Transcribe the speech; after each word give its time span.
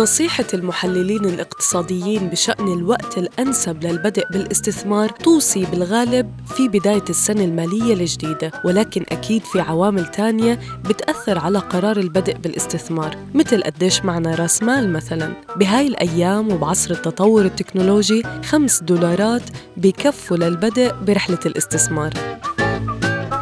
نصيحة 0.00 0.44
المحللين 0.54 1.24
الاقتصاديين 1.24 2.28
بشأن 2.28 2.72
الوقت 2.72 3.18
الأنسب 3.18 3.84
للبدء 3.84 4.24
بالاستثمار 4.30 5.08
توصي 5.08 5.64
بالغالب 5.64 6.30
في 6.46 6.68
بداية 6.68 7.04
السنة 7.10 7.44
المالية 7.44 7.94
الجديدة 7.94 8.50
ولكن 8.64 9.04
أكيد 9.12 9.44
في 9.44 9.60
عوامل 9.60 10.06
تانية 10.06 10.60
بتأثر 10.84 11.38
على 11.38 11.58
قرار 11.58 11.96
البدء 11.96 12.36
بالاستثمار 12.36 13.16
مثل 13.34 13.62
قديش 13.62 14.04
معنا 14.04 14.34
راس 14.34 14.62
مال 14.62 14.92
مثلا. 14.92 15.32
بهاي 15.56 15.86
الأيام 15.86 16.52
وبعصر 16.52 16.90
التطور 16.90 17.44
التكنولوجي 17.44 18.22
خمس 18.44 18.82
دولارات 18.82 19.42
بكفوا 19.76 20.36
للبدء 20.36 20.94
برحلة 21.06 21.40
الاستثمار. 21.46 22.12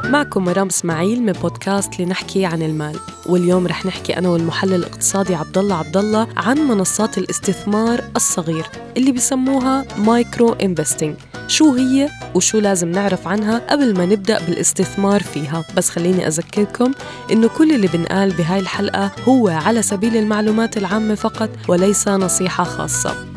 معكم 0.09 0.45
مرام 0.45 0.67
إسماعيل 0.67 1.23
من 1.23 1.33
بودكاست 1.33 2.01
لنحكي 2.01 2.45
عن 2.47 2.62
المال. 2.62 2.97
واليوم 3.27 3.66
رح 3.66 3.87
نحكي 3.87 4.19
أنا 4.19 4.29
والمحلل 4.29 4.74
الاقتصادي 4.74 5.35
عبد 5.35 5.59
الله 5.59 5.77
عبد 5.77 5.96
الله 5.96 6.29
عن 6.37 6.59
منصات 6.59 7.19
الاستثمار 7.19 8.05
الصغير 8.16 8.66
اللي 8.97 9.13
بسموها 9.13 9.85
micro 9.99 10.52
investing 10.52 11.16
شو 11.49 11.73
هي 11.73 12.09
وشو 12.35 12.59
لازم 12.59 12.88
نعرف 12.88 13.29
عنها 13.29 13.59
قبل 13.71 13.95
ما 13.99 14.07
نبدأ 14.07 14.38
بالاستثمار 14.47 15.23
فيها. 15.23 15.65
بس 15.77 15.91
خليني 15.91 16.27
أذكركم 16.27 16.93
إنه 17.32 17.49
كل 17.49 17.73
اللي 17.73 17.87
بنقال 17.87 18.30
بهاي 18.30 18.59
الحلقة 18.59 19.10
هو 19.29 19.49
على 19.49 19.82
سبيل 19.82 20.16
المعلومات 20.16 20.77
العامة 20.77 21.15
فقط 21.15 21.51
وليس 21.69 22.09
نصيحة 22.09 22.65
خاصة. 22.65 23.27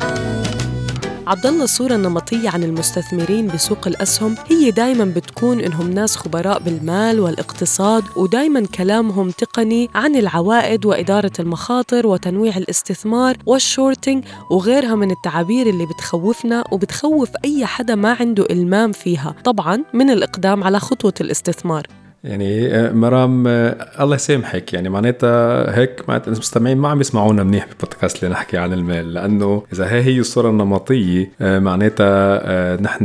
عبد 1.32 1.46
الله 1.46 1.64
الصورة 1.64 1.94
النمطية 1.94 2.50
عن 2.50 2.64
المستثمرين 2.64 3.46
بسوق 3.46 3.86
الأسهم. 3.86 4.34
هي 4.50 4.70
دايما 4.70 5.04
بتكون 5.04 5.60
إنهم 5.60 5.90
ناس 5.90 6.16
خبراء 6.16 6.58
بالمال 6.58 7.20
والاقتصاد 7.20 8.04
ودايما 8.16 8.66
كلامهم 8.66 9.30
تقني 9.30 9.90
عن 9.94 10.16
العوائد 10.16 10.86
وإدارة 10.86 11.32
المخاطر 11.40 12.06
وتنويع 12.06 12.56
الاستثمار 12.56 13.36
وال 13.46 13.62
shorting 13.62 14.24
وغيرها 14.50 14.94
من 14.94 15.10
التعابير 15.10 15.66
اللي 15.66 15.86
بتخوفنا 15.86 16.64
وبتخوف 16.72 17.28
أي 17.44 17.66
حدا 17.66 17.94
ما 17.94 18.16
عنده 18.20 18.46
إلمام 18.50 18.92
فيها. 18.92 19.34
طبعا 19.44 19.84
من 19.94 20.10
الإقدام 20.10 20.64
على 20.64 20.80
خطوة 20.80 21.14
الاستثمار. 21.20 21.86
يعني 22.24 22.74
آه، 22.74 22.92
مرام 22.92 23.46
آه، 23.46 23.88
الله 24.00 24.14
يسامحك 24.14 24.72
يعني 24.72 24.88
معناتها 24.88 25.78
هيك 25.78 26.08
معناتها 26.08 26.32
المستمعين 26.32 26.78
ما 26.78 26.88
عم 26.88 27.00
يسمعونا 27.00 27.42
منيح 27.42 27.66
بالبودكاست 27.66 28.24
اللي 28.24 28.34
نحكي 28.34 28.58
عن 28.58 28.72
المال 28.72 29.14
لأنه 29.14 29.62
إذا 29.72 29.86
هي 29.86 30.02
هي 30.02 30.18
الصورة 30.18 30.50
النمطية 30.50 31.30
آه، 31.40 31.58
معناتها 31.58 32.76
نحن 32.80 33.04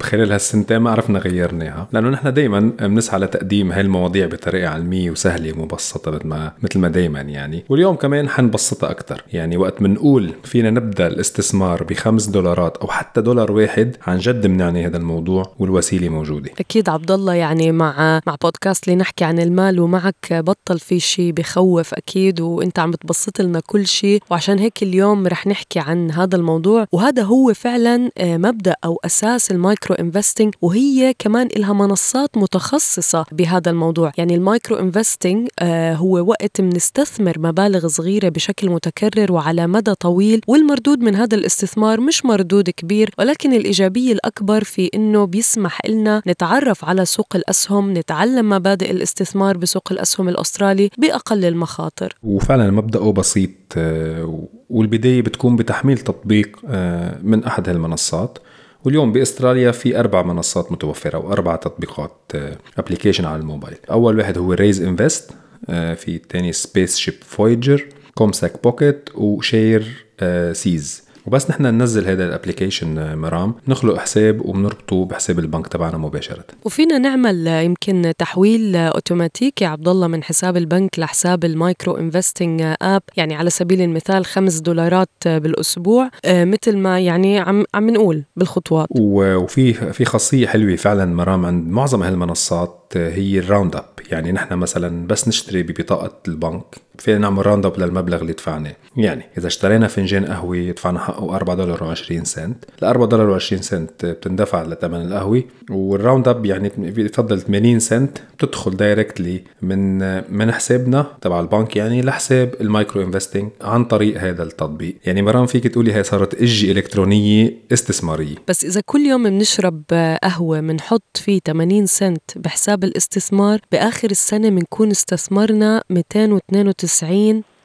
بخلال 0.00 0.32
هالسنتين 0.32 0.78
ما 0.78 0.90
عرفنا 0.90 1.18
غيرناها 1.18 1.88
لأنه 1.92 2.08
نحن 2.08 2.34
دائما 2.34 2.60
بنسعى 2.80 3.20
لتقديم 3.20 3.72
هاي 3.72 3.80
المواضيع 3.80 4.26
بطريقة 4.26 4.68
علمية 4.68 5.10
وسهلة 5.10 5.52
ومبسطة 5.52 6.10
مثل 6.10 6.26
ما 6.26 6.52
مثل 6.62 6.78
ما 6.78 6.88
دائما 6.88 7.20
يعني. 7.20 7.64
واليوم 7.68 7.96
كمان 7.96 8.28
حنبسطها 8.28 8.90
أكثر 8.90 9.22
يعني 9.32 9.56
وقت 9.56 9.82
بنقول 9.82 10.30
فينا 10.44 10.70
نبدأ 10.70 11.06
الاستثمار 11.06 11.82
بخمس 11.82 12.26
دولارات 12.26 12.76
أو 12.76 12.88
حتى 12.88 13.20
دولار 13.20 13.52
واحد 13.52 13.96
عن 14.06 14.18
جد 14.18 14.46
بنعني 14.46 14.86
هذا 14.86 14.96
الموضوع 14.96 15.52
والوسيلة 15.58 16.08
موجودة. 16.08 16.50
أكيد 16.60 16.88
عبد 16.88 17.10
الله 17.10 17.34
يعني 17.34 17.72
مع 17.72 18.18
مع 18.28 18.36
بودكاست 18.42 18.88
لنحكي 18.88 19.24
عن 19.24 19.38
المال 19.38 19.80
ومعك 19.80 20.32
بطل 20.32 20.78
في 20.78 21.00
شيء 21.00 21.32
بخوف 21.32 21.94
أكيد 21.94 22.40
وأنت 22.40 22.78
عم 22.78 22.90
بتبسط 22.90 23.40
لنا 23.40 23.60
كل 23.60 23.86
شيء 23.86 24.22
وعشان 24.30 24.58
هيك 24.58 24.82
اليوم 24.82 25.26
رح 25.26 25.46
نحكي 25.46 25.78
عن 25.78 26.10
هذا 26.10 26.36
الموضوع 26.36 26.86
وهذا 26.92 27.22
هو 27.22 27.54
فعلا 27.54 28.10
آه، 28.18 28.36
مبدأ 28.36 28.74
أو 28.84 28.98
أساس 29.04 29.50
ال 29.50 29.57
micro 29.57 29.94
investing 29.94 30.54
وهي 30.62 31.14
كمان 31.18 31.48
إلها 31.56 31.72
منصات 31.72 32.36
متخصصة 32.36 33.26
بهذا 33.32 33.70
الموضوع. 33.70 34.12
يعني 34.18 34.34
ال 34.34 34.41
micro 34.41 34.76
investing 34.76 35.48
آه، 35.58 35.94
هو 35.94 36.24
وقت 36.28 36.60
بنستثمر 36.60 37.38
مبالغ 37.38 37.88
صغيرة 37.88 38.28
بشكل 38.28 38.70
متكرر 38.70 39.32
وعلى 39.32 39.66
مدى 39.66 39.94
طويل 39.94 40.40
والمردود 40.46 41.00
من 41.00 41.14
هذا 41.14 41.36
الاستثمار 41.36 42.00
مش 42.00 42.24
مردود 42.24 42.70
كبير 42.70 43.10
ولكن 43.18 43.52
الإيجابية 43.52 44.12
الأكبر 44.12 44.64
في 44.64 44.90
إنه 44.94 45.24
بيسمح 45.24 45.80
لنا 45.88 46.22
نتعرف 46.26 46.84
على 46.84 47.04
سوق 47.04 47.36
الأسهم 47.36 47.92
نتعرف 47.92 48.17
نتعلم 48.18 48.48
مبادئ 48.48 48.90
الاستثمار 48.90 49.56
بسوق 49.56 49.92
الأسهم 49.92 50.28
الأسترالي 50.28 50.90
بأقل 50.98 51.44
المخاطر. 51.44 52.16
وفعلا 52.22 52.70
مبدأه 52.70 53.12
بسيط 53.12 53.50
آه، 53.76 54.48
والبداية 54.70 55.22
بتكون 55.22 55.56
بتحميل 55.56 55.98
تطبيق 55.98 56.58
آه، 56.68 57.18
من 57.22 57.44
أحد 57.44 57.68
هالمنصات. 57.68 58.38
واليوم 58.84 59.12
بأستراليا 59.12 59.70
في 59.70 60.00
أربع 60.00 60.22
منصات 60.22 60.72
متوفرة 60.72 61.18
وأربع 61.18 61.56
تطبيقات 61.56 62.32
application 62.78 63.24
آه، 63.24 63.28
على 63.28 63.40
الموبايل. 63.40 63.76
أول 63.90 64.18
واحد 64.18 64.38
هو 64.38 64.52
Raiz 64.52 64.82
Invest 64.82 65.30
في 65.66 66.08
الثاني 66.08 66.52
Spaceship 66.52 67.14
Voyager 67.22 67.86
CommSec 68.14 68.62
Pocket 68.62 69.08
و 69.14 70.06
Sharesies 70.52 71.07
وبس 71.28 71.50
نحن 71.50 71.62
ننزل 71.62 72.06
هذا 72.06 72.24
ال 72.24 72.30
application 72.30 72.98
آه، 72.98 73.14
مرام. 73.14 73.54
نخلق 73.68 73.98
حساب 73.98 74.40
وبنربطه 74.46 75.04
بحساب 75.04 75.38
البنك 75.38 75.66
تبعنا 75.66 75.98
مباشرة. 75.98 76.44
وفينا 76.64 76.98
نعمل 76.98 77.48
آه، 77.48 77.60
يمكن 77.60 78.12
تحويل 78.18 78.76
آه، 78.76 78.88
اوتوماتيكي 78.88 79.64
عبد 79.64 79.88
الله 79.88 80.06
من 80.06 80.22
حساب 80.22 80.56
البنك 80.56 80.98
لحساب 80.98 81.44
ال 81.44 81.53
micro 81.53 81.96
investing 81.96 82.62
app. 82.82 83.02
يعني 83.16 83.34
على 83.34 83.50
سبيل 83.50 83.80
المثال 83.82 84.26
خمس 84.26 84.58
دولارات 84.58 85.08
بالأسبوع 85.26 86.10
مثل 86.26 86.76
ما 86.76 87.00
يعني 87.00 87.38
عم 87.38 87.64
عم 87.74 87.90
نقول 87.90 88.24
بالخطوات. 88.36 88.88
وفي 88.90 89.72
في 89.72 90.04
خاصية 90.04 90.46
حلوة 90.46 90.76
فعلا 90.76 91.04
مرام 91.04 91.46
عند 91.46 91.70
معظم 91.70 92.02
هالمنصات 92.02 92.92
هي 92.96 93.38
ال 93.38 93.44
round 93.44 93.76
up 93.76 93.84
يعني 94.10 94.32
نحن 94.32 94.54
مثلا 94.54 95.06
بس 95.06 95.28
نشتري 95.28 95.62
ببطاقة 95.62 96.12
البنك. 96.28 96.87
فينا 97.00 97.18
نعمل 97.18 97.46
round 97.46 97.66
up 97.66 97.78
للمبلغ 97.80 98.20
اللي 98.20 98.32
دفعناه 98.32 98.76
يعني 98.96 99.22
إذا 99.38 99.46
اشترينا 99.46 99.88
فنجان 99.88 100.26
قهوة 100.26 100.70
دفعنا 100.70 100.98
حقه 100.98 101.36
4 101.36 101.56
دولار 101.56 101.94
و20 101.94 102.22
سنت. 102.22 102.64
ال 102.82 102.84
4 102.84 103.08
دولار 103.08 103.40
و20 103.40 103.42
سنت 103.42 104.06
بتندفع 104.06 104.62
لثمن 104.62 105.02
القهوة. 105.02 105.42
وال 105.70 105.87
round 105.87 106.28
up 106.28 106.46
يعني 106.46 106.72
بفضل 106.76 107.40
80 107.40 107.78
سنت 107.78 108.18
بتدخل 108.38 108.76
directly 108.76 109.44
من 109.62 109.98
من 110.36 110.52
حسابنا 110.52 111.06
تبع 111.20 111.40
البنك 111.40 111.76
يعني 111.76 112.02
لحساب 112.02 112.54
ال 112.60 112.67
micro 112.67 113.02
investing 113.02 113.50
عن 113.62 113.84
طريق 113.84 114.20
هذا 114.20 114.42
التطبيق. 114.42 114.96
يعني 115.04 115.22
مرام 115.22 115.46
فيك 115.46 115.66
تقولي 115.66 115.94
هي 115.94 116.02
صارت 116.02 116.34
قجة 116.34 116.72
إلكترونية 116.72 117.54
استثمارية. 117.72 118.34
بس 118.48 118.64
إذا 118.64 118.80
كل 118.86 119.00
يوم 119.00 119.24
بنشرب 119.24 119.82
قهوة 120.22 120.60
بنحط 120.60 121.16
فيه 121.16 121.40
80 121.46 121.86
سنت 121.86 122.22
بحساب 122.36 122.84
الاستثمار 122.84 123.60
بآخر 123.72 124.10
السنة 124.10 124.48
بنكون 124.48 124.90
استثمرنا 124.90 125.82
292 125.90 126.87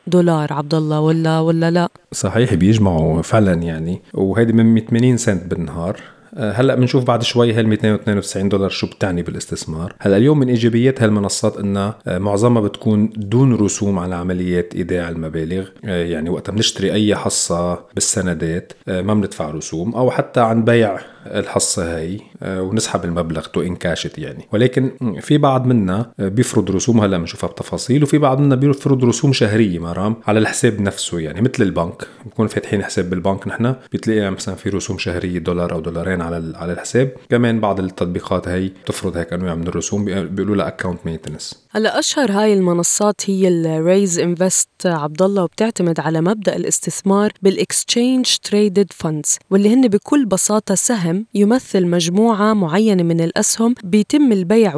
دولار 0.08 0.54
عبد 0.54 0.74
الله 0.74 1.02
ولا 1.02 1.40
ولا 1.40 1.72
لا؟ 1.72 1.90
صحيح 2.12 2.54
بيجمعوا 2.54 3.22
فعلا 3.22 3.54
يعني. 3.54 4.02
وهيدي 4.14 4.54
من 4.54 4.80
80 4.80 5.18
سنت 5.18 5.44
بالنهار. 5.44 6.00
آه، 6.38 6.52
هلأ 6.52 6.76
بنشوف 6.76 7.04
بعد 7.04 7.24
شوي 7.24 7.54
هال 7.54 7.68
292 7.68 8.50
دولار 8.50 8.70
شو 8.70 8.88
بتعني 8.88 9.22
بالاستثمار. 9.22 9.96
هلأ 10.00 10.18
اليوم 10.18 10.40
من 10.40 10.50
إيجابيات 10.50 11.04
هالمنصات 11.04 11.58
انها 11.58 11.98
آه، 12.08 12.18
معظمها 12.18 12.62
بتكون 12.62 13.10
دون 13.16 13.56
رسوم 13.56 14.00
على 14.00 14.16
عمليات 14.16 14.76
إيداع 14.76 15.10
المبالغ. 15.10 15.68
آه، 15.86 16.04
يعني 16.04 16.30
وقتها 16.30 16.54
بنشتري 16.54 16.94
أي 16.94 17.16
حصة 17.16 17.80
بالسندات 17.94 18.74
ما 18.88 19.14
بندفع 19.14 19.50
رسوم. 19.50 19.96
أو 19.96 20.12
حتى 20.12 20.40
عن 20.40 20.64
بيع 20.64 21.00
الحصة 21.26 21.98
هاي 21.98 22.22
آه، 22.44 22.62
ونسحب 22.62 23.06
المبلغ 23.06 23.46
to 23.46 23.62
encash 23.62 24.04
it 24.04 24.18
يعني. 24.18 24.48
ولكن 24.54 24.92
في 25.22 25.38
بعض 25.38 25.66
منا 25.66 26.12
آه، 26.20 26.28
بيفرض 26.28 26.72
رسوم 26.72 27.00
هلأ 27.00 27.18
بنشوفها 27.18 27.50
بتفاصيل 27.50 28.04
وفي 28.04 28.18
بعض 28.18 28.40
منا 28.40 28.56
بيفرض 28.56 29.06
رسوم 29.06 29.34
شهرية 29.34 29.80
مرام 29.80 30.16
على 30.28 30.40
الحساب 30.40 30.82
نفسه 30.82 31.20
يعني 31.20 31.42
مثل 31.42 31.64
البنك. 31.64 32.08
بنكون 32.26 32.48
فاتحين 32.48 32.84
حساب 32.84 33.10
بالبنك 33.10 33.48
نحن 33.48 33.76
بتلاقي 33.94 34.32
مثلا 34.32 34.56
في 34.56 34.70
رسوم 34.70 34.98
شهرية 34.98 35.40
دولار 35.40 35.74
أو 35.74 35.80
دولارين 35.80 36.22
على 36.22 36.54
على 36.56 36.74
الحساب. 36.74 37.12
كمان 37.30 37.60
بعض 37.60 37.80
التطبيقات 37.80 38.48
هي 38.48 38.68
بتفرض 38.68 39.18
هيك 39.18 39.34
أنواع 39.34 39.56
من 39.56 39.68
الرسوم 39.68 40.06
بيقولوا 40.06 40.56
لها 40.56 40.68
account 40.68 41.00
maintenance 41.06 41.64
هلأ 41.72 42.00
أشهر 42.00 42.32
هاي 42.32 42.54
المنصات 42.54 43.30
هي 43.30 43.48
ال 43.48 43.62
Raiz 43.62 44.20
Invest 44.20 44.70
عبد 44.86 45.22
الله 45.22 45.44
وبتعتمد 45.44 46.00
على 46.00 46.22
مبدأ 46.22 46.56
الاستثمار 46.56 47.32
بال 47.42 47.61
exchange 47.61 48.36
traded 48.44 48.88
funds 48.92 49.38
واللي 49.50 49.74
هن 49.74 49.88
بكل 49.88 50.26
بساطة 50.26 50.76
سهم 50.76 51.13
سهم 51.14 51.26
يمثل 51.34 51.88
مجموعة 51.88 52.54
معينة 52.54 53.04
من 53.04 53.22
الأسهم 53.22 53.76
بيتم 53.84 54.32
البيع 54.32 54.76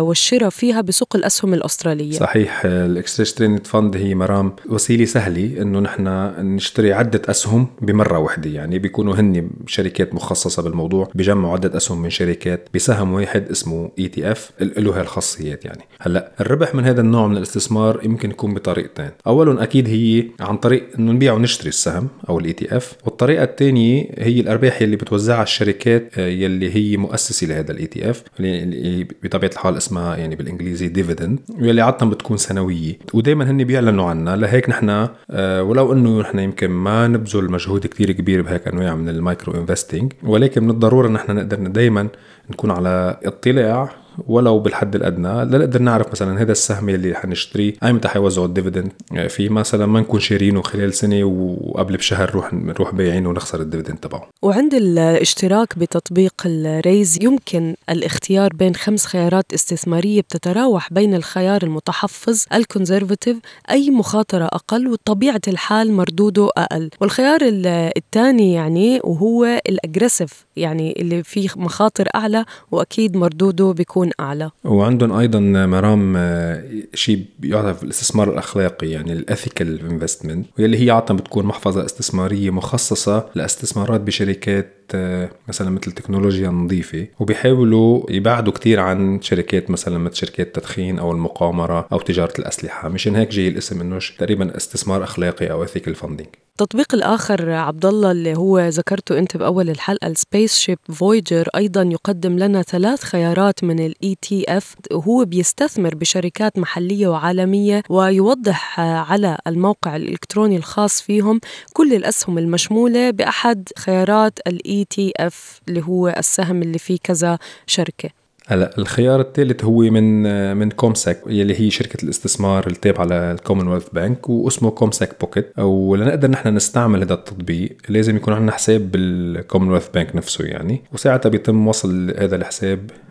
والشراء 0.00 0.50
فيها 0.50 0.80
بسوق 0.80 1.16
الأسهم 1.16 1.54
الأسترالية. 1.54 2.12
صحيح 2.12 2.64
ال 2.64 2.72
exchange 2.72 3.32
traded 3.32 3.66
fund 3.66 3.96
هي 3.96 4.14
مرام 4.14 4.52
وسيلة 4.68 5.04
سهلة 5.04 5.62
إنه 5.62 5.80
نحن 5.80 6.08
نشتري 6.54 6.92
عدة 6.92 7.22
أسهم 7.26 7.66
بمرة 7.82 8.18
واحدة. 8.18 8.50
يعني 8.50 8.78
بيكونوا 8.78 9.14
هن 9.14 9.50
شركات 9.66 10.14
مخصصة 10.14 10.62
بالموضوع 10.62 11.10
بيجمعوا 11.14 11.52
عدة 11.52 11.76
أسهم 11.76 12.02
من 12.02 12.10
شركات 12.10 12.68
بسهم 12.74 13.12
واحد 13.12 13.48
اسمه 13.50 13.90
ETF 13.98 14.50
له 14.60 15.00
هالخاصيات 15.00 15.64
يعني. 15.64 15.82
هلأ 16.00 16.32
الربح 16.40 16.74
من 16.74 16.84
هذا 16.84 17.00
النوع 17.00 17.26
من 17.26 17.36
الاستثمار 17.36 18.00
يمكن 18.04 18.30
يكون 18.30 18.54
بطريقتين. 18.54 19.10
اولا 19.26 19.62
أكيد 19.62 19.88
هي 19.88 20.24
عن 20.40 20.56
طريق 20.56 20.88
إنه 20.98 21.12
نبيع 21.12 21.32
ونشتري 21.32 21.68
السهم 21.68 22.08
أو 22.28 22.38
ال 22.38 22.52
ETF 22.52 22.92
والطريقة 23.04 23.44
الثانية 23.44 24.10
هي 24.18 24.40
الأرباح 24.40 24.80
اللي 24.80 24.96
بتوزعها 24.96 25.42
الشركات 25.68 26.18
آه، 26.18 26.26
يلي 26.26 26.74
هي 26.74 26.96
مؤسسة 26.96 27.46
لهذا 27.46 27.72
ال 27.72 27.86
ETF 27.86 28.22
اللي 28.40 29.06
بطبيعة 29.22 29.50
الحال 29.50 29.76
اسمها 29.76 30.16
يعني 30.16 30.36
بالإنجليزي 30.36 30.88
dividend 30.88 31.38
واللي 31.60 31.82
عاده 31.82 32.06
بتكون 32.06 32.36
سنوية. 32.36 32.98
ودائما 33.14 33.50
هن 33.50 33.64
بيعلنوا 33.64 34.10
عنها. 34.10 34.36
لهيك 34.36 34.70
نحن 34.70 35.08
آه، 35.30 35.62
ولو 35.62 35.92
إنه 35.92 36.20
نحن 36.20 36.38
يمكن 36.38 36.70
ما 36.70 37.08
نبذل 37.08 37.50
مجهود 37.50 37.86
كثير 37.86 38.12
كبير 38.12 38.42
بهيك 38.42 38.68
أنواع 38.68 38.94
من 38.94 39.08
ال 39.08 39.16
micro 39.16 39.54
investing 39.60 40.12
ولكن 40.22 40.64
من 40.64 40.70
الضروره 40.70 41.08
نحن 41.08 41.36
نقدر 41.36 41.56
دائما 41.56 42.08
نكون 42.50 42.70
على 42.70 43.20
اطلاع 43.24 43.90
ولو 44.26 44.58
بالحد 44.58 44.94
الأدنى 44.94 45.44
لنقدر 45.44 45.82
نعرف 45.82 46.10
مثلا 46.12 46.42
هذا 46.42 46.52
السهم 46.52 46.88
اللي 46.88 47.14
حنشتريه 47.14 47.74
ايمتى 47.84 48.08
حيوزعوا 48.08 48.46
ال 48.46 48.51
dividend 48.51 48.92
في 49.28 49.48
مثلا 49.48 49.86
ما 49.86 50.00
نكون 50.00 50.20
شارينه 50.20 50.62
خلال 50.62 50.94
سنة 50.94 51.24
وقبل 51.24 51.96
بشهر 51.96 52.30
نروح 52.30 52.54
نروح 52.54 52.94
بايعينه 52.94 53.28
ونخسر 53.28 53.60
ال 53.60 53.64
dividend 53.64 53.98
تبعه. 53.98 54.28
وعند 54.42 54.74
الاشتراك 54.74 55.78
بتطبيق 55.78 56.34
ال 56.46 56.60
Raiz 56.60 57.18
يمكن 57.22 57.74
الاختيار 57.90 58.52
بين 58.52 58.74
خمس 58.74 59.06
خيارات 59.06 59.52
استثمارية 59.54 60.20
بتتراوح 60.20 60.92
بين 60.92 61.14
الخيار 61.14 61.62
المتحفظ 61.62 62.44
ال 62.54 62.60
conservative 62.60 63.36
أي 63.70 63.90
مخاطرة 63.90 64.44
أقل 64.44 64.88
وطبيعة 64.88 65.40
الحال 65.48 65.92
مردوده 65.92 66.48
أقل. 66.56 66.90
والخيار 67.00 67.40
الثاني 67.42 68.52
يعني 68.52 69.00
وهو 69.04 69.44
ال 69.68 69.75
aggressive 69.75 70.46
يعني 70.56 70.94
اللي 70.98 71.22
فيه 71.22 71.48
مخاطر 71.56 72.08
أعلى 72.14 72.44
وأكيد 72.70 73.16
مردوده 73.16 73.72
بيكون 73.72 74.07
يكون 74.08 74.26
أعلى. 74.26 74.50
وعندهم 74.64 75.12
أيضا 75.12 75.40
مرام 75.66 76.14
آه، 76.16 76.64
شيء 76.94 77.24
يعرف 77.42 77.82
الاستثمار 77.82 78.32
الأخلاقي 78.32 78.90
يعني 78.90 79.12
ال 79.12 79.20
ethical 79.20 79.80
investment 79.80 80.46
واللي 80.58 80.86
هي 80.86 80.90
عادة 80.90 81.14
بتكون 81.14 81.46
محفظة 81.46 81.84
استثمارية 81.84 82.50
مخصصة 82.50 83.26
لإستثمارات 83.34 84.00
بشركات 84.00 84.74
آه، 84.94 85.30
مثلا 85.48 85.70
مثل 85.70 85.92
تكنولوجيا 85.92 86.48
نظيفة. 86.48 87.06
وبيحاولوا 87.20 88.10
يبعدوا 88.10 88.52
كتير 88.52 88.80
عن 88.80 89.20
شركات 89.22 89.70
مثلا 89.70 89.98
مثل 89.98 90.16
شركات 90.16 90.46
التدخين 90.46 90.98
أو 90.98 91.12
المقامرة 91.12 91.88
أو 91.92 92.00
تجارة 92.00 92.32
الأسلحة. 92.38 92.88
مشان 92.88 93.16
هيك 93.16 93.28
جاي 93.28 93.48
الاسم 93.48 93.80
إنه 93.80 93.98
تقريبا 94.18 94.56
استثمار 94.56 95.04
أخلاقي 95.04 95.50
أو 95.50 95.66
ethical 95.66 95.94
funding. 96.02 96.48
التطبيق 96.60 96.94
الآخر 96.94 97.50
عبد 97.50 97.86
الله 97.86 98.10
اللي 98.10 98.36
هو 98.36 98.58
ذكرته 98.58 99.18
أنت 99.18 99.36
بأول 99.36 99.70
الحلقة 99.70 100.06
ال 100.06 100.58
Spaceship 100.58 100.78
Voyager 100.92 101.48
أيضا 101.56 101.82
يقدم 101.82 102.38
لنا 102.38 102.62
ثلاث 102.62 103.02
خيارات 103.02 103.64
من 103.64 103.80
ال 104.02 104.16
ETF 104.22 104.74
وهو 104.92 105.24
بيستثمر 105.24 105.94
بشركات 105.94 106.58
محلية 106.58 107.08
وعالمية 107.08 107.82
ويوضح 107.88 108.80
على 108.80 109.38
الموقع 109.46 109.96
الإلكتروني 109.96 110.56
الخاص 110.56 111.02
فيهم 111.02 111.40
كل 111.72 111.94
الأسهم 111.94 112.38
المشمولة 112.38 113.10
بأحد 113.10 113.68
خيارات 113.78 114.38
ال 114.46 114.84
ETF 114.90 115.60
اللي 115.68 115.82
هو 115.82 116.08
السهم 116.08 116.62
اللي 116.62 116.78
فيه 116.78 116.98
كذا 117.04 117.38
شركة. 117.66 118.10
هلا 118.50 118.78
الخيار 118.78 119.20
الثالث 119.20 119.64
هو 119.64 119.80
من 119.80 120.22
من 120.56 120.70
CommSec 120.70 121.20
يلي 121.26 121.60
هي 121.60 121.70
شركة 121.70 122.04
الاستثمار 122.04 122.66
التابعة 122.66 123.04
لل 123.04 123.16
Commonwealth 123.16 123.88
Bank 123.88 124.28
واسمه 124.28 124.70
CommSec 124.70 125.20
Pocket 125.20 125.58
ولنقدر 125.58 126.30
نحن 126.30 126.48
نستعمل 126.48 127.02
هذا 127.02 127.14
التطبيق 127.14 127.76
لازم 127.88 128.16
يكون 128.16 128.34
عندنا 128.34 128.52
حساب 128.52 128.90
بال 128.90 129.04
Commonwealth 129.04 129.88
Bank 129.88 130.16
نفسه 130.16 130.44
يعني. 130.44 130.82
وساعتها 130.92 131.28
بيتم 131.28 131.68
وصل 131.68 132.14
هذا 132.18 132.36
الحساب 132.36 132.90
آه، 132.90 133.07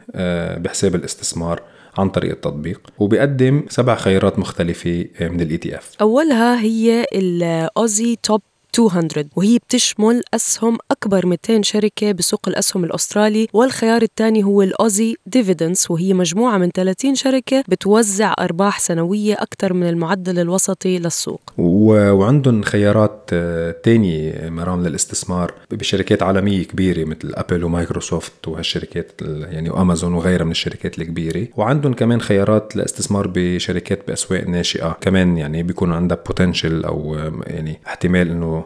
بحساب 0.57 0.95
الاستثمار 0.95 1.62
عن 1.98 2.09
طريق 2.09 2.31
التطبيق 2.31 2.81
وبيقدم 3.00 3.65
سبع 3.69 3.95
خيارات 3.95 4.39
مختلفة 4.39 5.06
من 5.21 5.42
ال 5.42 5.58
ETF 5.58 5.92
أولها 6.01 6.62
هي 6.62 7.06
ال 7.16 7.30
Aussie 7.30 8.16
Top 8.24 8.42
200 8.80 9.26
وهي 9.36 9.58
بتشمل 9.58 10.24
أسهم 10.34 10.78
أكبر 10.92 11.26
200 11.26 11.62
شركة 11.62 12.12
بسوق 12.12 12.48
الأسهم 12.48 12.84
الأسترالي 12.84 13.48
والخيار 13.54 14.02
الثاني 14.02 14.44
هو 14.44 14.62
ال 14.62 14.69
Aussie 14.69 15.16
Dividends 15.25 15.92
وهي 15.92 16.14
مجموعة 16.14 16.58
من 16.58 16.70
30 16.70 17.16
شركة 17.16 17.64
بتوزع 17.68 18.34
أرباح 18.40 18.80
سنوية 18.80 19.34
أكثر 19.34 19.74
من 19.74 19.90
المعدل 19.90 20.40
الوسطي 20.40 21.00
للسوق 21.00 21.42
وعندهم 21.58 22.64
خيارات 22.64 23.30
آه، 23.34 23.72
تانية 23.84 24.50
مرام 24.50 24.88
للاستثمار 24.88 25.54
بشركات 25.72 26.24
عالمية 26.24 26.64
كبيرة 26.64 27.06
مثل 27.06 27.34
أبل 27.34 27.64
ومايكروسوفت 27.64 28.48
وهالشركات 28.48 29.12
يعني 29.22 29.70
وأمازون 29.70 30.14
وغيرها 30.14 30.44
من 30.46 30.52
الشركات 30.52 31.00
الكبيرة 31.00 31.48
وعندهم 31.58 31.94
كمان 31.94 32.22
خيارات 32.22 32.76
لاستثمار 32.76 33.32
بشركات 33.34 34.08
بأسواق 34.08 34.44
ناشئة 34.48 34.98
كمان 35.02 35.38
يعني 35.38 35.64
بيكون 35.64 35.94
عندها 35.94 36.18
potential 36.28 36.86
أو 36.86 37.16
يعني 37.48 37.80
احتمال 37.88 38.32
إنه 38.32 38.66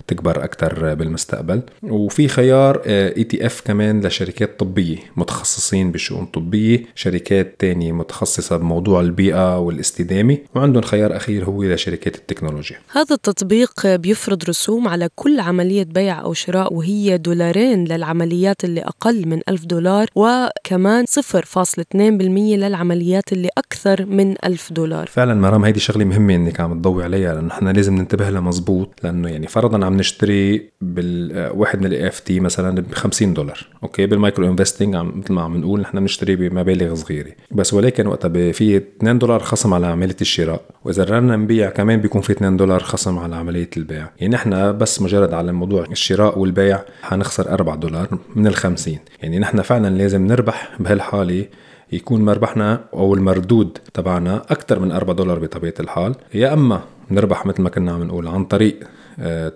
تكبر 0.07 0.43
أكثر 0.43 0.93
بالمستقبل. 0.93 1.61
وفي 1.83 2.27
خيار 2.27 2.81
ETF 2.85 3.61
كمان 3.65 4.01
لشركات 4.01 4.59
طبية 4.59 4.97
متخصصين 5.17 5.91
بشؤون 5.91 6.25
طبية 6.25 6.85
شركات 6.95 7.55
تانية 7.59 7.91
متخصصة 7.91 8.57
بموضوع 8.57 9.01
البيئة 9.01 9.59
والاستدامة 9.59 10.37
وعندهم 10.55 10.83
خيار 10.83 11.15
أخير 11.15 11.45
هو 11.45 11.63
لشركات 11.63 12.15
التكنولوجيا. 12.15 12.77
هذا 12.91 13.15
التطبيق 13.15 13.87
بيفرض 13.95 14.43
رسوم 14.49 14.87
على 14.87 15.09
كل 15.15 15.39
عملية 15.39 15.83
بيع 15.83 16.21
أو 16.21 16.33
شراء 16.33 16.73
وهي 16.73 17.17
دولارين 17.17 17.85
للعمليات 17.85 18.63
اللي 18.63 18.81
أقل 18.81 19.27
من 19.27 19.41
ألف 19.49 19.65
دولار 19.65 20.07
وكمان 20.15 21.05
0.2% 21.05 21.95
للعمليات 21.95 23.33
اللي 23.33 23.49
أكثر 23.57 24.05
من 24.05 24.35
ألف 24.45 24.73
دولار. 24.73 25.07
فعلا 25.07 25.33
مرام 25.33 25.65
هيدي 25.65 25.79
شغلة 25.79 26.05
مهمة 26.05 26.35
إنك 26.35 26.59
عم 26.59 26.79
تضوي 26.79 27.03
عليها 27.03 27.33
لأنه 27.33 27.47
نحن 27.47 27.67
لازم 27.67 27.95
ننتبه 27.95 28.29
لها 28.29 28.41
مزبوط 28.41 28.89
لأنه 29.03 29.29
يعني 29.29 29.47
فرضا 29.47 29.85
عم 29.91 29.97
نشتري 29.97 30.69
بالواحد 30.81 31.79
من 31.79 31.85
ال 31.85 32.07
EFT 32.07 32.39
مثلا 32.39 32.81
ب 32.81 32.93
50 32.93 33.33
دولار. 33.33 33.67
okay؟ 33.83 34.05
بال 34.05 34.17
micro 34.17 34.47
investing 34.47 34.95
عم 34.95 35.19
مثل 35.19 35.33
ما 35.33 35.41
عم 35.41 35.57
نقول 35.57 35.81
نحن 35.81 35.99
بنشتري 35.99 36.35
بمبالغ 36.35 36.95
صغيرة. 36.95 37.31
بس 37.51 37.73
ولكن 37.73 38.07
وقتها 38.07 38.51
في 38.51 38.77
2 38.77 39.19
دولار 39.19 39.39
خصم 39.39 39.73
على 39.73 39.87
عملية 39.87 40.15
الشراء. 40.21 40.61
وإذا 40.85 41.03
قررنا 41.03 41.35
نبيع 41.35 41.69
كمان 41.69 42.01
بيكون 42.01 42.21
في 42.21 42.31
2 42.31 42.57
دولار 42.57 42.83
خصم 42.83 43.19
على 43.19 43.35
عملية 43.35 43.69
البيع. 43.77 44.09
يعني 44.19 44.33
نحن 44.33 44.77
بس 44.77 45.01
مجرد 45.01 45.33
على 45.33 45.51
موضوع 45.51 45.85
الشراء 45.91 46.39
والبيع 46.39 46.79
حنخسر 47.01 47.49
4 47.53 47.75
دولار 47.75 48.07
من 48.35 48.47
ال 48.47 48.55
50 48.55 48.97
يعني 49.21 49.39
نحن 49.39 49.61
فعلا 49.61 49.97
لازم 49.97 50.27
نربح 50.27 50.71
بهالحالة 50.79 51.45
يكون 51.91 52.25
مربحنا 52.25 52.83
أو 52.93 53.13
المردود 53.13 53.77
تبعنا 53.93 54.35
أكثر 54.37 54.79
من 54.79 54.91
4 54.91 55.15
دولار 55.15 55.39
بطبيعة 55.39 55.73
الحال. 55.79 56.15
يا 56.33 56.53
أما 56.53 56.81
نربح 57.11 57.45
مثل 57.45 57.61
ما 57.61 57.69
كنا 57.69 57.91
عم 57.91 58.03
نقول 58.03 58.27
عن 58.27 58.45
طريق 58.45 58.79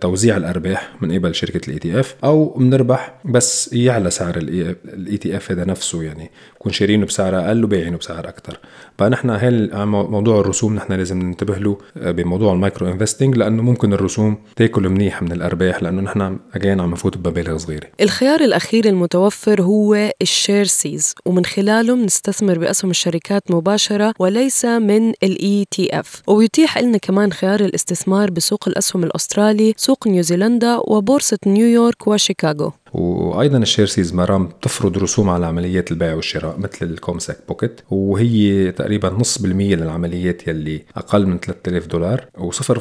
توزيع 0.01 0.37
الأرباح 0.37 0.91
من 1.01 1.11
قبل 1.11 1.35
شركة 1.35 1.67
ال 1.67 1.79
ETF 1.79 2.15
أو 2.23 2.49
بنربح 2.49 3.13
بس 3.25 3.73
يعلى 3.73 4.09
سعر 4.09 4.37
ال 4.37 5.17
ETF 5.17 5.51
هذا 5.51 5.65
نفسه 5.65 6.03
يعني 6.03 6.31
نكون 6.55 6.71
شارينه 6.71 7.05
بسعر 7.05 7.39
أقل 7.39 7.63
وبايعينه 7.63 7.97
بسعر 7.97 8.29
أكثر 8.29 8.59
فنحن 8.97 9.29
هل 9.29 9.85
موضوع 9.85 10.39
الرسوم 10.39 10.75
نحن 10.75 10.93
لازم 10.93 11.19
ننتبه 11.19 11.57
له 11.57 11.77
آه، 11.97 12.11
بموضوع 12.11 12.53
ال 12.53 12.59
micro 12.59 12.87
investing 12.87 13.37
لأنه 13.37 13.63
ممكن 13.63 13.93
الرسوم 13.93 14.37
تاكل 14.55 14.89
منيح 14.89 15.21
من 15.21 15.31
الأرباح 15.31 15.83
لأنه 15.83 16.01
نحن 16.01 16.37
again 16.53 16.79
عم 16.79 16.91
نفوت 16.91 17.17
بمبالغ 17.17 17.57
صغيرة. 17.57 17.87
الخيار 18.01 18.41
الأخير 18.41 18.85
المتوفر 18.85 19.61
هو 19.61 20.11
ال 20.21 20.65
Sharesies 20.65 21.15
ومن 21.25 21.45
خلاله 21.45 21.95
بنستثمر 21.95 22.59
بأسهم 22.59 22.91
الشركات 22.91 23.51
مباشرة 23.51 24.13
وليس 24.19 24.65
من 24.65 25.09
ال 25.09 25.65
ETF 25.71 26.21
ويتيح 26.27 26.77
لنا 26.77 26.97
كمان 26.97 27.33
خيار 27.33 27.59
الاستثمار 27.59 28.31
بسوق 28.31 28.67
الأسهم 28.67 29.03
الاسترالي 29.03 29.54
الأسترالي 29.55 29.73
سوق 29.77 30.07
نيوزيلندا 30.07 30.77
وبورصة 30.87 31.37
نيويورك 31.47 32.07
وشيكاغو 32.07 32.71
وأيضا 32.93 33.57
ال 33.57 33.63
Sharesies 33.63 34.13
مرام 34.13 34.49
تفرض 34.61 34.97
رسوم 34.97 35.29
على 35.29 35.45
عمليات 35.45 35.91
البيع 35.91 36.13
والشراء 36.13 36.59
مثل 36.59 36.85
ال 36.85 36.92
CommSec 36.92 37.37
Pocket 37.47 37.81
وهي 37.91 38.71
تقريبا 38.71 39.09
نص 39.09 39.41
بالمية 39.41 39.75
للعمليات 39.75 40.47
يلي 40.47 40.81
أقل 40.97 41.25
من 41.27 41.39
3000 41.39 41.87
دولار 41.87 42.25
و0.1% 42.37 42.75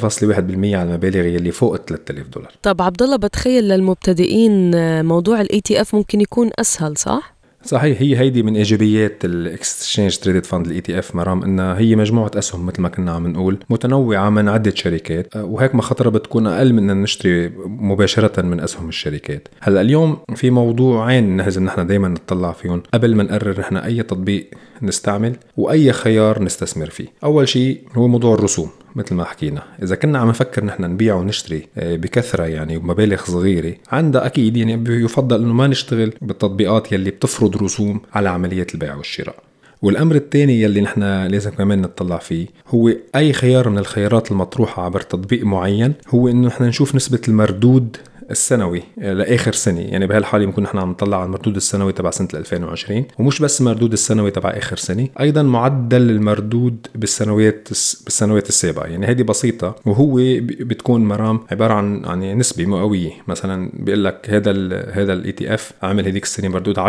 على 0.64 0.82
المبالغ 0.82 1.24
يلي 1.26 1.50
فوق 1.50 1.76
3000 1.76 2.28
دولار 2.28 2.52
طب 2.62 2.82
عبد 2.82 3.02
الله 3.02 3.16
بتخيل 3.16 3.68
للمبتدئين 3.68 4.70
موضوع 5.04 5.40
ال 5.40 5.60
ETF 5.60 5.94
ممكن 5.94 6.20
يكون 6.20 6.50
أسهل 6.58 6.96
صح؟ 6.98 7.33
صحيح 7.64 8.00
هي 8.00 8.18
هيدي 8.18 8.42
من 8.42 8.56
إيجابيات 8.56 9.24
ال 9.24 10.16
exchange 10.16 10.46
traded 10.46 10.66
fund 10.66 10.80
ال 10.80 10.98
ETF 10.98 11.14
مرام 11.14 11.42
انها 11.42 11.78
هي 11.78 11.96
مجموعة 11.96 12.30
أسهم 12.34 12.66
مثل 12.66 12.82
ما 12.82 12.88
كنا 12.88 13.12
عم 13.12 13.26
نقول 13.26 13.58
متنوعة 13.70 14.30
من 14.30 14.48
عدة 14.48 14.74
شركات 14.74 15.36
آه، 15.36 15.44
وهيك 15.44 15.74
مخاطرها 15.74 16.10
بتكون 16.10 16.46
أقل 16.46 16.72
من 16.72 16.90
ان 16.90 17.02
نشتري 17.02 17.52
مباشرة 17.66 18.42
من 18.42 18.60
أسهم 18.60 18.88
الشركات. 18.88 19.48
هلأ 19.60 19.80
اليوم 19.80 20.16
في 20.34 20.50
موضوعين 20.50 21.36
لازم 21.36 21.64
نحن 21.64 21.86
دائما 21.86 22.08
نطلع 22.08 22.52
فيهم 22.52 22.82
قبل 22.94 23.14
ما 23.14 23.22
نقرر 23.22 23.60
نحن 23.60 23.76
أي 23.76 24.02
تطبيق 24.02 24.50
نستعمل 24.82 25.36
وأي 25.56 25.92
خيار 25.92 26.42
نستثمر 26.42 26.90
فيه. 26.90 27.06
أول 27.24 27.48
شيء 27.48 27.80
هو 27.94 28.08
موضوع 28.08 28.34
الرسوم. 28.34 28.68
مثل 28.96 29.14
ما 29.14 29.24
حكينا. 29.24 29.62
إذا 29.82 29.96
كنا 29.96 30.18
عم 30.18 30.28
نفكر 30.28 30.64
نحن 30.64 30.84
نبيع 30.84 31.14
ونشتري 31.14 31.66
آه، 31.76 31.96
بكثرة 31.96 32.44
يعني 32.44 32.76
ومبالغ 32.76 33.24
صغيرة 33.24 33.74
عندها 33.92 34.26
أكيد 34.26 34.56
يعني 34.56 34.84
يفضل 34.88 35.42
إنه 35.42 35.52
ما 35.52 35.66
نشتغل 35.66 36.12
بالتطبيقات 36.22 36.92
يلي 36.92 37.10
بتفرض 37.10 37.62
رسوم 37.62 38.00
على 38.12 38.28
عملية 38.28 38.66
البيع 38.74 38.94
والشراء. 38.94 39.36
والأمر 39.82 40.14
الثاني 40.14 40.62
يلي 40.62 40.80
نحن 40.80 41.02
لازم 41.26 41.50
كمان 41.50 41.82
نطلع 41.82 42.18
فيه 42.18 42.46
هو 42.68 42.92
أي 43.16 43.32
خيار 43.32 43.68
من 43.68 43.78
الخيارات 43.78 44.30
المطروحة 44.30 44.84
عبر 44.84 45.00
تطبيق 45.00 45.44
معين 45.44 45.94
هو 46.08 46.28
إنه 46.28 46.48
نحن 46.48 46.64
نشوف 46.64 46.94
نسبة 46.94 47.20
المردود 47.28 47.96
السنوي 48.30 48.82
لآخر 48.96 49.52
سنة. 49.52 49.80
يعني 49.80 50.06
بهالحالة 50.06 50.46
بنكون 50.46 50.64
نحن 50.64 50.78
عم 50.78 50.90
نطلع 50.90 51.16
على 51.16 51.26
المردود 51.26 51.56
السنوي 51.56 51.92
تبع 51.92 52.10
سنة 52.10 52.28
2020 52.34 53.04
ومش 53.18 53.42
بس 53.42 53.60
المردود 53.60 53.92
السنوي 53.92 54.30
تبع 54.30 54.50
آخر 54.50 54.76
سنة 54.76 55.08
أيضا 55.20 55.42
معدل 55.42 56.10
المردود 56.10 56.86
بالسنوات 56.94 57.68
بالسنوات 58.04 58.48
السابقه 58.48 58.86
يعني 58.86 59.06
هذه 59.06 59.22
بسيطة 59.22 59.76
وهو 59.86 60.16
بتكون 60.42 61.04
مرام 61.04 61.40
عبارة 61.50 61.74
عن 61.74 62.02
يعني 62.04 62.34
نسبة 62.34 62.66
مئوية. 62.66 63.10
مثلا 63.28 63.70
بيقول 63.74 64.04
لك 64.04 64.26
هذا 64.30 64.50
ال 64.50 64.92
هذا 64.92 65.12
ال 65.12 65.32
ETF 65.32 65.72
عمل 65.82 66.06
هذيك 66.06 66.22
السنة 66.22 66.48
مردود 66.48 66.78
10% 66.78 66.84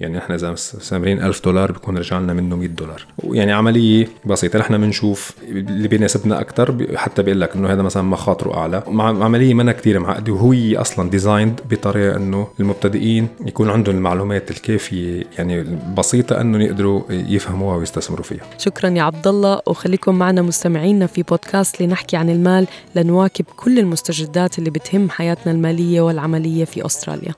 يعني 0.00 0.16
نحن 0.16 0.32
إذا 0.32 0.54
مستثمرين 0.54 1.22
1000 1.22 1.44
دولار 1.44 1.72
بيكون 1.72 1.98
رجع 1.98 2.18
لنا 2.18 2.32
منه 2.32 2.56
100 2.56 2.68
دولار. 2.68 3.06
يعني 3.24 3.52
عملية 3.52 4.08
بسيطة. 4.24 4.58
نحن 4.58 4.78
بنشوف 4.78 5.32
اللي 5.48 5.88
بيناسبنا 5.88 6.40
أكثر 6.40 6.86
حتى 6.96 7.22
بيقول 7.22 7.40
لك 7.40 7.56
إنه 7.56 7.72
هذا 7.72 7.82
مثلا 7.82 8.02
مخاطره 8.02 8.54
أعلى. 8.54 8.82
عملية 8.98 9.54
ما 9.54 9.72
كثير 9.72 9.98
معقدة. 9.98 10.32
وهو 10.32 10.45
هي 10.52 10.76
أصلا 10.76 11.10
designed 11.10 11.60
بطريقة 11.70 12.16
إنه 12.16 12.48
المبتدئين 12.60 13.28
يكون 13.46 13.70
عندهم 13.70 13.96
المعلومات 13.96 14.50
الكافية 14.50 15.24
يعني 15.38 15.78
بسيطه 15.96 16.40
انه 16.40 16.64
يقدروا 16.64 17.02
يفهموها 17.10 17.76
ويستثمروا 17.76 18.24
فيها. 18.24 18.44
شكرا 18.58 18.90
يا 18.90 19.02
عبد 19.02 19.26
الله 19.26 19.60
وخليكم 19.66 20.14
معنا 20.14 20.42
مستمعينا 20.42 21.06
في 21.06 21.22
بودكاست 21.22 21.82
لنحكي 21.82 22.16
عن 22.16 22.30
المال 22.30 22.66
لنواكب 22.94 23.44
كل 23.56 23.78
المستجدات 23.78 24.58
اللي 24.58 24.70
بتهم 24.70 25.10
حياتنا 25.10 25.52
المالية 25.52 26.00
والعملية 26.00 26.64
في 26.64 26.86
أستراليا. 26.86 27.34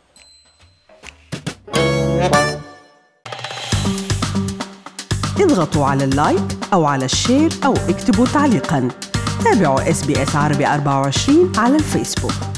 اضغطوا 5.40 5.84
على 5.84 6.04
ال 6.04 6.12
like 6.12 6.42
أو 6.72 6.84
على 6.84 7.04
ال 7.04 7.12
share 7.12 7.50
أو 7.64 7.72
اكتبوا 7.72 8.26
تعليقاً. 8.26 8.88
تابعوا 9.44 9.90
SBS 9.90 10.36
عربي 10.36 10.66
24 10.66 11.52
على 11.56 11.76
الفيسبوك. 11.76 12.57